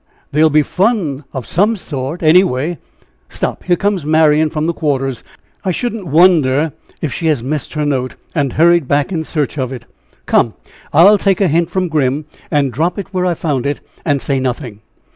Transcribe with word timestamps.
There'll 0.31 0.49
be 0.49 0.63
fun 0.63 1.25
of 1.31 1.45
some 1.45 1.75
sort, 1.75 2.23
anyway! 2.23 2.79
Stop! 3.29 3.65
here 3.65 3.75
comes 3.75 4.03
Marian 4.03 4.49
from 4.49 4.65
the 4.65 4.73
quarters. 4.73 5.23
I 5.63 5.69
shouldn't 5.69 6.07
wonder 6.07 6.71
if 7.01 7.13
she 7.13 7.27
has 7.27 7.43
missed 7.43 7.73
her 7.73 7.85
note, 7.85 8.15
and 8.33 8.53
hurried 8.53 8.87
back 8.87 9.11
in 9.11 9.23
search 9.23 9.59
of 9.59 9.71
it. 9.71 9.85
Come! 10.25 10.55
I'll 10.91 11.19
take 11.19 11.39
a 11.39 11.47
hint 11.47 11.69
from 11.69 11.87
Grim, 11.87 12.25
and 12.49 12.73
drop 12.73 12.97
it 12.97 13.09
where 13.13 13.27
I 13.27 13.35
found 13.35 13.67
it, 13.67 13.79
and 14.03 14.19
say 14.23 14.39
nothing." 14.39 14.79